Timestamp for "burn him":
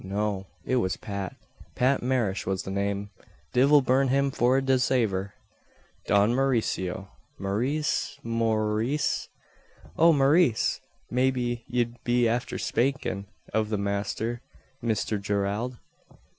3.83-4.31